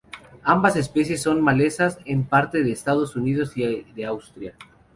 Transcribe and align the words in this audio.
Ambas 0.43 0.77
especies 0.77 1.21
son 1.21 1.43
malezas 1.43 1.99
en 2.05 2.23
partes 2.23 2.65
de 2.65 2.71
Estados 2.71 3.15
Unidos 3.15 3.55
y 3.55 3.83
de 3.93 4.05
Australia. 4.07 4.55